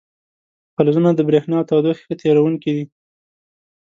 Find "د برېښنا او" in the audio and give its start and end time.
1.13-1.67